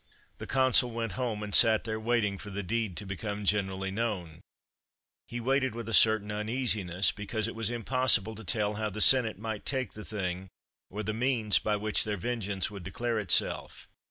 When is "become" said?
3.05-3.45